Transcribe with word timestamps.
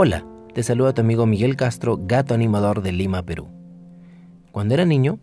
Hola, 0.00 0.24
te 0.54 0.62
saluda 0.62 0.94
tu 0.94 1.00
amigo 1.00 1.26
Miguel 1.26 1.56
Castro, 1.56 1.98
gato 2.00 2.32
animador 2.32 2.82
de 2.82 2.92
Lima, 2.92 3.24
Perú. 3.24 3.48
Cuando 4.52 4.74
era 4.74 4.84
niño, 4.84 5.18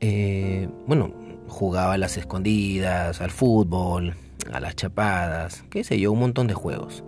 eh, 0.00 0.68
bueno, 0.88 1.12
jugaba 1.46 1.92
a 1.92 1.96
las 1.96 2.16
escondidas, 2.16 3.20
al 3.20 3.30
fútbol, 3.30 4.14
a 4.52 4.58
las 4.58 4.74
chapadas, 4.74 5.62
qué 5.70 5.84
sé 5.84 6.00
yo, 6.00 6.10
un 6.10 6.18
montón 6.18 6.48
de 6.48 6.54
juegos. 6.54 7.04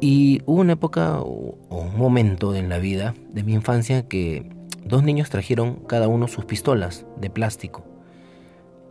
Y 0.00 0.40
hubo 0.46 0.60
una 0.60 0.74
época 0.74 1.18
o 1.18 1.58
un 1.68 1.98
momento 1.98 2.54
en 2.54 2.68
la 2.68 2.78
vida 2.78 3.16
de 3.30 3.42
mi 3.42 3.52
infancia 3.52 4.06
que 4.06 4.48
dos 4.84 5.02
niños 5.02 5.30
trajeron 5.30 5.80
cada 5.88 6.06
uno 6.06 6.28
sus 6.28 6.44
pistolas 6.44 7.06
de 7.20 7.28
plástico. 7.28 7.84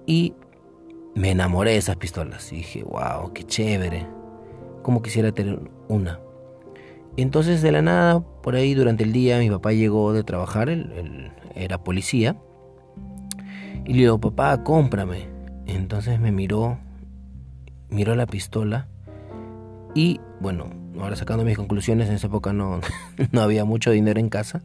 Y 0.06 0.34
me 1.16 1.32
enamoré 1.32 1.72
de 1.72 1.78
esas 1.78 1.96
pistolas. 1.96 2.52
Y 2.52 2.58
dije, 2.58 2.84
wow, 2.84 3.32
qué 3.32 3.46
chévere. 3.46 4.06
Como 4.84 5.02
quisiera 5.02 5.32
tener 5.32 5.58
una. 5.88 6.20
Entonces 7.18 7.62
de 7.62 7.72
la 7.72 7.82
nada, 7.82 8.20
por 8.20 8.56
ahí 8.56 8.74
durante 8.74 9.04
el 9.04 9.14
día, 9.14 9.40
mi 9.40 9.50
papá 9.50 9.72
llegó 9.72 10.12
de 10.12 10.24
trabajar, 10.24 10.70
él, 10.70 11.32
era 11.56 11.84
policía. 11.84 12.36
Y 13.86 13.94
le 13.94 14.00
digo, 14.00 14.20
papá, 14.20 14.64
cómprame. 14.64 15.28
Entonces 15.66 16.20
me 16.20 16.32
miró, 16.32 16.78
miró 17.90 18.16
la 18.16 18.26
pistola. 18.26 18.88
Y 19.94 20.20
bueno, 20.42 20.70
ahora 21.00 21.16
sacando 21.16 21.46
mis 21.46 21.56
conclusiones, 21.56 22.10
en 22.10 22.16
esa 22.16 22.28
época 22.28 22.52
no, 22.52 22.82
no 23.32 23.42
había 23.42 23.64
mucho 23.64 23.92
dinero 23.92 24.20
en 24.20 24.30
casa. 24.30 24.62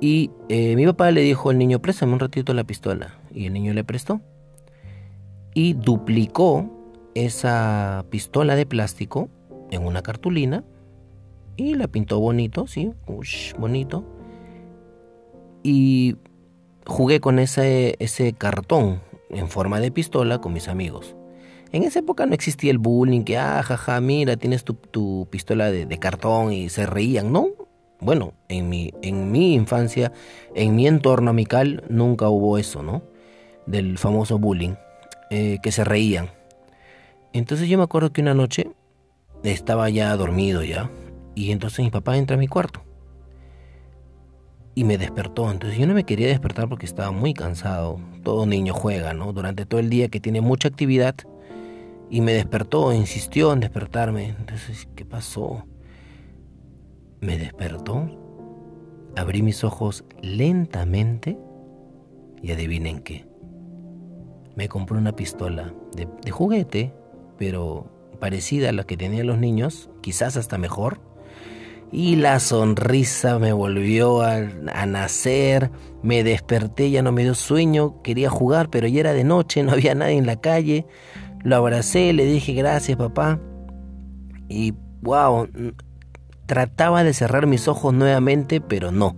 Y 0.00 0.30
eh, 0.48 0.76
mi 0.76 0.84
papá 0.86 1.10
le 1.10 1.22
dijo 1.22 1.50
al 1.50 1.58
niño, 1.58 1.80
préstame 1.80 2.12
un 2.12 2.20
ratito 2.20 2.52
la 2.52 2.64
pistola. 2.64 3.14
Y 3.32 3.46
el 3.46 3.54
niño 3.54 3.72
le 3.72 3.82
prestó. 3.82 4.20
Y 5.54 5.72
duplicó 5.72 6.70
esa 7.14 8.04
pistola 8.10 8.54
de 8.54 8.66
plástico 8.66 9.30
en 9.70 9.84
una 9.84 10.02
cartulina 10.02 10.64
y 11.58 11.74
la 11.74 11.88
pintó 11.88 12.20
bonito, 12.20 12.68
sí, 12.68 12.92
bonito. 13.58 14.04
Y 15.64 16.16
jugué 16.86 17.20
con 17.20 17.40
ese, 17.40 17.96
ese 17.98 18.32
cartón 18.32 19.02
en 19.28 19.48
forma 19.48 19.80
de 19.80 19.90
pistola 19.90 20.38
con 20.38 20.52
mis 20.52 20.68
amigos. 20.68 21.16
En 21.72 21.82
esa 21.82 21.98
época 21.98 22.26
no 22.26 22.32
existía 22.32 22.70
el 22.70 22.78
bullying, 22.78 23.24
que, 23.24 23.36
ah, 23.36 23.60
jaja, 23.62 24.00
mira, 24.00 24.36
tienes 24.36 24.64
tu, 24.64 25.26
pistola 25.28 25.70
de, 25.70 25.84
de, 25.84 25.98
cartón 25.98 26.52
y 26.52 26.68
se 26.68 26.86
reían, 26.86 27.32
¿no? 27.32 27.48
Bueno, 28.00 28.34
en 28.48 28.68
mi, 28.68 28.92
en 29.02 29.32
mi 29.32 29.54
infancia, 29.54 30.12
en 30.54 30.76
mi 30.76 30.86
entorno 30.86 31.30
amical, 31.30 31.82
nunca 31.88 32.28
hubo 32.28 32.56
eso, 32.56 32.84
¿no? 32.84 33.02
Del 33.66 33.98
famoso 33.98 34.38
bullying, 34.38 34.76
eh, 35.30 35.58
que 35.60 35.72
se 35.72 35.82
reían. 35.82 36.30
Entonces 37.32 37.68
yo 37.68 37.76
me 37.76 37.84
acuerdo 37.84 38.12
que 38.12 38.22
una 38.22 38.34
noche 38.34 38.70
estaba 39.42 39.90
ya 39.90 40.16
dormido 40.16 40.62
ya, 40.62 40.88
y 41.38 41.52
entonces 41.52 41.84
mi 41.84 41.90
papá 41.90 42.16
entra 42.16 42.34
a 42.34 42.40
mi 42.40 42.48
cuarto. 42.48 42.82
Y 44.74 44.82
me 44.82 44.98
despertó. 44.98 45.48
Entonces 45.52 45.78
yo 45.78 45.86
no 45.86 45.94
me 45.94 46.02
quería 46.02 46.26
despertar 46.26 46.68
porque 46.68 46.84
estaba 46.84 47.12
muy 47.12 47.32
cansado. 47.32 48.00
Todo 48.24 48.44
niño 48.44 48.74
juega, 48.74 49.12
¿no? 49.14 49.32
Durante 49.32 49.64
todo 49.64 49.78
el 49.78 49.88
día 49.88 50.08
que 50.08 50.18
tiene 50.18 50.40
mucha 50.40 50.66
actividad. 50.66 51.14
Y 52.10 52.22
me 52.22 52.32
despertó, 52.32 52.92
insistió 52.92 53.52
en 53.52 53.60
despertarme. 53.60 54.34
Entonces, 54.36 54.88
¿qué 54.96 55.04
pasó? 55.04 55.64
Me 57.20 57.38
despertó. 57.38 58.10
Abrí 59.16 59.42
mis 59.42 59.62
ojos 59.62 60.04
lentamente. 60.20 61.38
Y 62.42 62.50
adivinen 62.50 62.98
qué. 62.98 63.26
Me 64.56 64.68
compró 64.68 64.98
una 64.98 65.12
pistola 65.14 65.72
de, 65.94 66.08
de 66.24 66.30
juguete, 66.32 66.92
pero 67.36 67.92
parecida 68.18 68.70
a 68.70 68.72
la 68.72 68.82
que 68.82 68.96
tenían 68.96 69.28
los 69.28 69.38
niños, 69.38 69.88
quizás 70.00 70.36
hasta 70.36 70.58
mejor 70.58 71.07
y 71.90 72.16
la 72.16 72.38
sonrisa 72.40 73.38
me 73.38 73.52
volvió 73.52 74.20
a, 74.22 74.40
nacer, 74.86 75.70
me 76.02 76.22
desperté, 76.22 76.90
ya 76.90 77.02
no 77.02 77.12
me 77.12 77.22
dio 77.22 77.34
sueño, 77.34 78.02
quería 78.02 78.30
jugar, 78.30 78.68
pero 78.68 78.86
ya 78.86 79.00
era 79.00 79.12
de 79.12 79.24
noche, 79.24 79.62
no 79.64 79.72
había 79.72 79.94
nadie 79.94 80.18
en 80.18 80.26
la 80.26 80.40
calle, 80.40 80.86
lo 81.42 81.56
abracé, 81.56 82.12
le 82.12 82.24
dije 82.24 82.52
gracias 82.52 82.98
papá 82.98 83.40
y 84.48 84.74
wow, 85.02 85.48
trataba 86.46 87.04
de 87.04 87.14
cerrar 87.14 87.46
mis 87.46 87.68
ojos 87.68 87.94
nuevamente, 87.94 88.60
pero 88.60 88.92
no, 88.92 89.16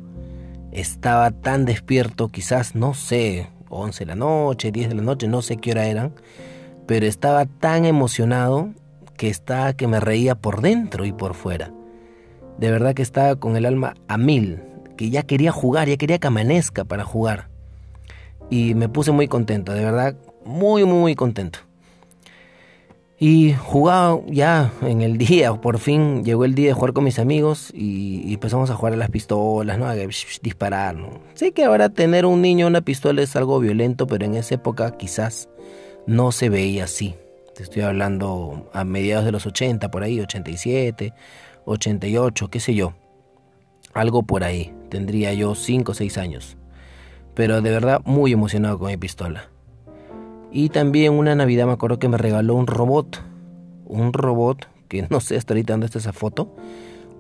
estaba 0.73 1.31
tan 1.31 1.65
despierto, 1.65 2.29
quizás, 2.29 2.75
no 2.75 2.95
sé, 2.95 3.49
11 3.69 4.01
de 4.01 4.07
la 4.07 4.17
noche, 4.17 4.73
10 4.73 4.91
de 4.91 4.95
la 4.97 5.03
noche, 5.03 5.29
no 5.29 5.43
sé 5.43 5.57
qué 5.57 5.73
hora 5.73 5.87
eran, 5.87 6.15
pero 6.87 7.07
estaba 7.07 7.47
tan 7.47 7.85
emocionado 7.85 8.71
que 9.17 9.29
estaba 9.29 9.73
que 9.75 9.87
me 9.87 10.01
reía 10.01 10.35
por 10.35 10.61
dentro 10.61 11.05
y 11.05 11.13
por 11.13 11.35
fuera 11.35 11.73
de 12.61 12.71
verdad 12.71 12.95
que 12.95 13.03
estaba 13.03 13.37
con 13.37 13.57
el 13.57 13.65
alma 13.65 13.95
a 14.07 14.19
mil, 14.19 14.61
que 14.97 15.09
ya 15.09 15.23
quería 15.23 15.51
jugar, 15.51 15.89
ya 15.89 15.97
quería 15.97 16.19
que 16.19 16.27
amanezca 16.27 16.85
para 16.85 17.05
jugar. 17.05 17.49
Y 18.51 18.75
me 18.75 18.89
puse 18.89 19.13
muy 19.13 19.29
contento, 19.29 19.73
de 19.73 19.83
verdad, 19.83 20.15
muy, 20.45 20.85
muy, 20.85 20.99
muy 20.99 21.15
contento. 21.15 21.61
Y 23.19 23.55
jugaba 23.55 24.21
ya 24.27 24.73
en 24.83 25.01
el 25.01 25.17
día, 25.19 25.55
por 25.55 25.79
fin 25.79 26.25
llegó 26.25 26.45
el 26.45 26.55
día 26.55 26.69
de 26.69 26.73
jugar 26.75 26.93
con 26.93 27.05
mis 27.05 27.19
amigos 27.19 27.71
y, 27.75 28.33
empezamos 28.33 28.71
a 28.71 28.75
jugar 28.75 28.95
a 28.95 28.97
las 28.97 29.11
pistolas, 29.11 29.79
¿no? 29.79 29.87
A 29.87 29.95
disparar, 29.95 30.97
¿no? 30.97 31.21
Sé 31.35 31.53
que 31.53 31.65
ahora 31.65 31.89
tener 31.89 32.27
un 32.27 32.43
niño 32.43 32.67
una 32.67 32.81
pistola 32.81 33.23
es 33.23 33.37
algo 33.37 33.59
violento, 33.59 34.07
pero 34.07 34.25
en 34.27 34.35
esa 34.35 34.55
época 34.55 34.97
quizás 34.97 35.49
no 36.07 36.33
se 36.33 36.49
veía 36.49 36.85
así. 36.85 37.15
Te 37.55 37.63
estoy 37.63 37.83
hablando 37.83 38.71
a 38.73 38.85
mediados 38.85 39.27
de 39.27 39.33
los 39.33 39.47
80, 39.47 39.91
por 39.91 40.03
ahí, 40.03 40.19
87, 40.21 41.13
88, 41.71 42.49
qué 42.49 42.61
sé 42.61 42.75
yo. 42.75 42.95
Algo 43.95 44.23
por 44.23 44.45
ahí. 44.45 44.75
Tendría 44.89 45.33
yo 45.35 45.55
5 45.55 45.93
o 45.93 45.95
6 45.95 46.19
años. 46.19 46.57
Pero 47.35 47.63
de 47.63 47.71
verdad 47.71 48.03
muy 48.05 48.33
emocionado 48.33 48.79
con 48.79 48.89
mi 48.89 48.97
pistola. 48.97 49.51
Y 50.53 50.69
también 50.71 51.13
una 51.13 51.35
Navidad 51.35 51.67
me 51.67 51.73
acuerdo 51.73 51.99
que 51.99 52.09
me 52.09 52.19
regaló 52.19 52.55
un 52.55 52.67
robot. 52.67 53.23
Un 53.87 54.13
robot 54.13 54.69
que 54.89 55.07
no 55.09 55.21
sé 55.21 55.37
hasta 55.37 55.55
ahorita 55.55 55.73
dónde 55.73 55.87
está 55.87 55.99
esa 55.99 56.13
foto. 56.13 56.55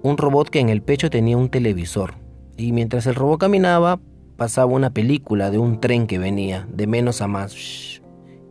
Un 0.03 0.16
robot 0.16 0.50
que 0.50 0.60
en 0.60 0.69
el 0.69 0.83
pecho 0.83 1.10
tenía 1.10 1.37
un 1.37 1.49
televisor. 1.49 2.15
Y 2.56 2.72
mientras 2.72 3.06
el 3.06 3.15
robot 3.15 3.41
caminaba, 3.41 4.00
pasaba 4.37 4.66
una 4.66 4.91
película 4.91 5.50
de 5.50 5.59
un 5.59 5.81
tren 5.81 6.06
que 6.06 6.19
venía 6.19 6.66
de 6.72 6.87
menos 6.87 7.22
a 7.22 7.28
más. 7.28 7.55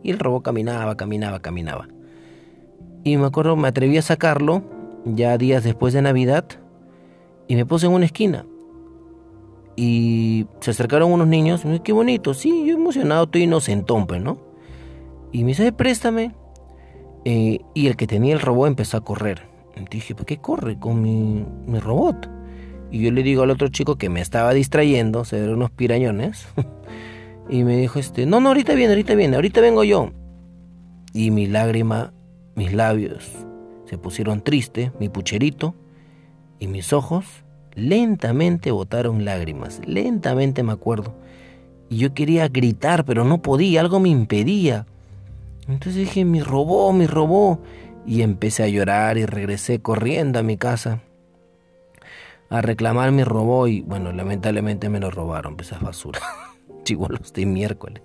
Y 0.02 0.10
el 0.10 0.18
robot 0.18 0.44
caminaba, 0.44 0.96
caminaba, 0.96 1.40
caminaba. 1.40 1.88
Y 3.04 3.16
me 3.16 3.26
acuerdo, 3.26 3.56
me 3.56 3.68
atreví 3.68 3.98
a 3.98 4.02
sacarlo 4.02 4.62
ya 5.04 5.38
días 5.38 5.64
después 5.64 5.94
de 5.94 6.02
Navidad, 6.02 6.44
y 7.48 7.56
me 7.56 7.66
puse 7.66 7.86
en 7.86 7.92
una 7.92 8.04
esquina. 8.04 8.46
Y 9.76 10.46
se 10.60 10.72
acercaron 10.72 11.12
unos 11.12 11.26
niños, 11.26 11.62
y 11.64 11.80
qué 11.80 11.92
bonito, 11.92 12.34
sí, 12.34 12.64
yo 12.66 12.74
emocionado, 12.74 13.24
estoy 13.24 13.42
inocentón, 13.42 14.06
pues, 14.06 14.20
¿no? 14.22 14.38
Y 15.32 15.42
me 15.42 15.48
dice, 15.48 15.72
préstame. 15.72 16.34
Eh, 17.24 17.60
y 17.74 17.86
el 17.86 17.96
que 17.96 18.06
tenía 18.06 18.32
el 18.32 18.40
robot 18.40 18.68
empezó 18.68 18.96
a 18.96 19.04
correr. 19.04 19.42
Y 19.76 19.84
dije, 19.90 20.14
¿por 20.14 20.26
qué 20.26 20.38
corre 20.38 20.78
con 20.78 21.02
mi, 21.02 21.44
mi 21.66 21.78
robot? 21.78 22.28
Y 22.90 23.02
yo 23.02 23.12
le 23.12 23.22
digo 23.22 23.42
al 23.42 23.50
otro 23.50 23.68
chico 23.68 23.96
que 23.96 24.08
me 24.08 24.20
estaba 24.20 24.52
distrayendo, 24.52 25.24
se 25.24 25.36
dieron 25.36 25.56
unos 25.56 25.70
pirañones. 25.70 26.48
y 27.48 27.62
me 27.64 27.76
dijo, 27.76 27.98
este, 27.98 28.26
no, 28.26 28.40
no, 28.40 28.48
ahorita 28.48 28.74
viene, 28.74 28.92
ahorita 28.92 29.14
viene, 29.14 29.36
ahorita 29.36 29.60
vengo 29.60 29.84
yo. 29.84 30.10
Y 31.12 31.30
mi 31.30 31.46
lágrima, 31.46 32.12
mis 32.54 32.72
labios 32.72 33.46
se 33.90 33.98
pusieron 33.98 34.40
tristes, 34.42 34.92
mi 35.00 35.08
pucherito, 35.08 35.74
y 36.60 36.68
mis 36.68 36.92
ojos 36.92 37.24
lentamente 37.74 38.70
botaron 38.70 39.24
lágrimas, 39.24 39.80
lentamente 39.84 40.62
me 40.62 40.70
acuerdo. 40.70 41.12
Y 41.88 41.96
yo 41.96 42.14
quería 42.14 42.46
gritar, 42.46 43.04
pero 43.04 43.24
no 43.24 43.42
podía, 43.42 43.80
algo 43.80 43.98
me 43.98 44.08
impedía. 44.08 44.86
Entonces 45.66 45.96
dije, 45.96 46.24
mi 46.24 46.40
robó, 46.40 46.92
mi 46.92 47.08
robó. 47.08 47.58
Y 48.06 48.22
empecé 48.22 48.62
a 48.62 48.68
llorar 48.68 49.18
y 49.18 49.26
regresé 49.26 49.80
corriendo 49.80 50.38
a 50.38 50.44
mi 50.44 50.56
casa 50.56 51.00
a 52.48 52.60
reclamar 52.60 53.10
mi 53.10 53.24
robó 53.24 53.66
y 53.66 53.80
bueno, 53.80 54.12
lamentablemente 54.12 54.88
me 54.88 55.00
lo 55.00 55.10
robaron, 55.10 55.56
pues 55.56 55.72
esa 55.72 55.80
basura. 55.80 56.20
Chivolos 56.84 57.32
de 57.32 57.44
miércoles. 57.44 58.02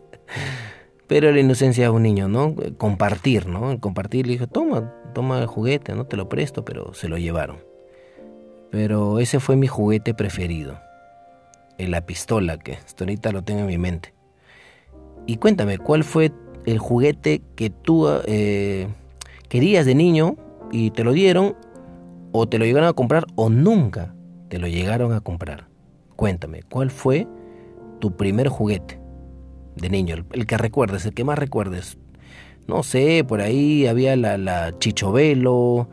Pero 1.08 1.32
la 1.32 1.40
inocencia 1.40 1.86
de 1.86 1.90
un 1.92 2.04
niño, 2.04 2.28
¿no? 2.28 2.56
Compartir, 2.78 3.48
¿no? 3.48 3.80
Compartir, 3.80 4.26
le 4.26 4.34
dijo, 4.34 4.48
toma, 4.48 4.92
toma 5.14 5.40
el 5.40 5.46
juguete, 5.46 5.94
no 5.94 6.06
te 6.06 6.18
lo 6.18 6.28
presto, 6.30 6.66
pero 6.66 6.94
se 6.94 7.08
lo 7.08 7.18
llevaron. 7.18 7.58
Pero 8.72 9.20
ese 9.20 9.40
fue 9.40 9.56
mi 9.56 9.68
juguete 9.68 10.14
preferido. 10.14 10.80
La 11.78 12.06
pistola, 12.06 12.58
que 12.58 12.74
hasta 12.74 13.04
ahorita 13.04 13.32
lo 13.32 13.44
tengo 13.44 13.62
en 13.62 13.68
mi 13.68 13.78
mente. 13.78 14.14
Y 15.28 15.38
cuéntame, 15.38 15.78
¿cuál 15.78 16.04
fue 16.04 16.32
el 16.66 16.80
juguete 16.80 17.42
que 17.56 17.70
tú 17.70 18.08
eh, 18.26 18.88
querías 19.48 19.86
de 19.86 19.96
niño 19.96 20.38
y 20.72 20.92
te 20.92 21.04
lo 21.04 21.14
dieron, 21.14 21.56
o 22.32 22.48
te 22.48 22.58
lo 22.58 22.66
llegaron 22.66 22.90
a 22.90 22.94
comprar, 22.94 23.26
o 23.36 23.50
nunca 23.50 24.16
te 24.50 24.58
lo 24.58 24.68
llegaron 24.68 25.14
a 25.14 25.22
comprar? 25.22 25.68
Cuéntame, 26.16 26.64
¿cuál 26.64 26.90
fue 26.90 27.28
tu 28.00 28.16
primer 28.16 28.48
juguete? 28.48 29.05
De 29.76 29.90
niño, 29.90 30.26
el, 30.32 30.46
que 30.46 30.58
recuerdes, 30.58 31.06
el 31.06 31.14
que 31.14 31.24
más 31.24 31.38
recuerdes. 31.38 31.98
No 32.68 32.84
sé, 32.84 33.24
por 33.28 33.42
ahí 33.42 33.86
había 33.88 34.16
la, 34.16 34.38
la 34.38 34.78
Chichovelo, 34.80 35.90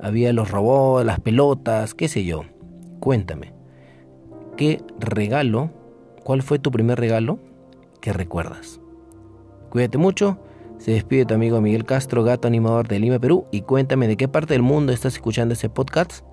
había 0.00 0.32
los 0.32 0.50
robots, 0.50 1.06
las 1.06 1.20
pelotas, 1.20 1.94
qué 1.94 2.08
sé 2.08 2.24
yo. 2.24 2.44
Cuéntame, 3.00 3.52
¿qué 4.56 4.80
regalo, 4.98 5.70
cuál 6.24 6.42
fue 6.42 6.58
tu 6.58 6.70
primer 6.70 6.98
regalo 6.98 7.38
que 8.00 8.12
recuerdas? 8.12 8.80
Cuídate 9.70 9.98
mucho. 9.98 10.38
Se 10.78 10.90
despide 10.90 11.24
tu 11.24 11.34
amigo 11.34 11.60
Miguel 11.60 11.84
Castro, 11.84 12.22
gato 12.22 12.46
animador 12.46 12.86
de 12.86 12.98
Lima, 12.98 13.18
Perú, 13.18 13.46
y 13.50 13.62
cuéntame 13.62 14.08
de 14.08 14.16
qué 14.16 14.28
parte 14.28 14.54
del 14.54 14.62
mundo 14.62 14.92
estás 14.92 15.14
escuchando 15.14 15.54
ese 15.54 15.70
podcast. 15.70 16.24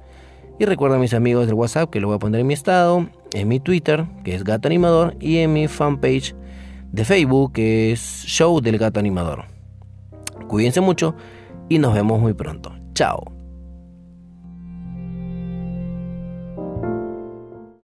Y 0.59 0.65
recuerda 0.65 0.97
a 0.97 0.99
mis 0.99 1.13
amigos 1.13 1.45
del 1.47 1.55
WhatsApp 1.55 1.89
que 1.89 1.99
lo 1.99 2.07
voy 2.07 2.17
a 2.17 2.19
poner 2.19 2.41
en 2.41 2.47
mi 2.47 2.53
estado, 2.53 3.07
en 3.33 3.47
mi 3.47 3.59
Twitter, 3.59 4.05
que 4.23 4.35
es 4.35 4.43
Gato 4.43 4.67
Animador, 4.67 5.15
y 5.19 5.37
en 5.37 5.53
mi 5.53 5.67
fanpage 5.67 6.35
de 6.93 7.03
Facebook, 7.03 7.53
que 7.53 7.91
es 7.91 8.23
Show 8.27 8.61
del 8.61 8.77
Gato 8.77 8.99
Animador. 8.99 9.45
Cuídense 10.47 10.79
mucho 10.79 11.15
y 11.67 11.79
nos 11.79 11.93
vemos 11.93 12.21
muy 12.21 12.33
pronto. 12.33 12.71
Chao. 12.93 13.32